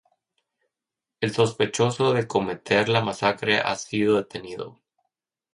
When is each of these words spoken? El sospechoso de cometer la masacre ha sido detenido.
El 1.19 1.31
sospechoso 1.31 2.11
de 2.13 2.27
cometer 2.27 2.89
la 2.89 3.03
masacre 3.03 3.59
ha 3.59 3.75
sido 3.75 4.17
detenido. 4.17 4.79